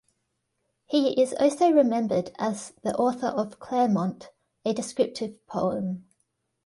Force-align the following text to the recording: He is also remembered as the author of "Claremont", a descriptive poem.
He 0.87 1.21
is 1.21 1.35
also 1.35 1.69
remembered 1.69 2.31
as 2.39 2.73
the 2.81 2.95
author 2.95 3.27
of 3.27 3.59
"Claremont", 3.59 4.31
a 4.65 4.73
descriptive 4.73 5.45
poem. 5.45 6.05